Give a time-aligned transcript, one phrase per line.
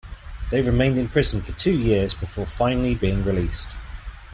[0.49, 3.69] They remained in prison for two years before finally being released.